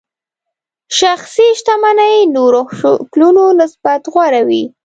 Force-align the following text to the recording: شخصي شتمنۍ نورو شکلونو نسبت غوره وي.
شخصي 0.99 1.47
شتمنۍ 1.59 2.15
نورو 2.35 2.61
شکلونو 2.79 3.45
نسبت 3.59 4.01
غوره 4.13 4.41
وي. 4.47 4.63